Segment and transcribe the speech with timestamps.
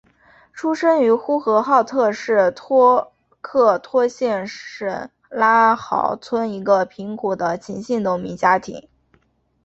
[0.51, 8.89] 出生于呼和浩特市托克托县什拉毫村一个贫苦的秦姓农民家庭。